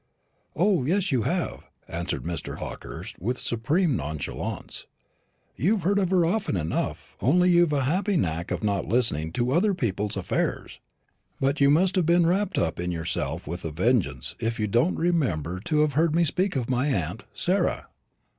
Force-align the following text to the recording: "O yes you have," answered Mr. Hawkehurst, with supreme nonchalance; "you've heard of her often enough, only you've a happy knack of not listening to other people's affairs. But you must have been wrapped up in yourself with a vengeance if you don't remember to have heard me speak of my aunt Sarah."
"O 0.55 0.83
yes 0.83 1.11
you 1.11 1.21
have," 1.29 1.69
answered 1.87 2.23
Mr. 2.23 2.57
Hawkehurst, 2.57 3.19
with 3.19 3.37
supreme 3.37 3.95
nonchalance; 3.95 4.87
"you've 5.55 5.83
heard 5.83 5.99
of 5.99 6.09
her 6.09 6.25
often 6.25 6.57
enough, 6.57 7.15
only 7.21 7.51
you've 7.51 7.71
a 7.71 7.83
happy 7.83 8.17
knack 8.17 8.49
of 8.49 8.63
not 8.63 8.87
listening 8.87 9.31
to 9.33 9.51
other 9.51 9.75
people's 9.75 10.17
affairs. 10.17 10.79
But 11.39 11.61
you 11.61 11.69
must 11.69 11.95
have 11.97 12.07
been 12.07 12.25
wrapped 12.25 12.57
up 12.57 12.79
in 12.79 12.89
yourself 12.89 13.45
with 13.45 13.63
a 13.63 13.69
vengeance 13.69 14.35
if 14.39 14.59
you 14.59 14.65
don't 14.65 14.95
remember 14.95 15.59
to 15.65 15.81
have 15.81 15.93
heard 15.93 16.15
me 16.15 16.23
speak 16.25 16.55
of 16.55 16.67
my 16.67 16.87
aunt 16.87 17.23
Sarah." 17.35 17.85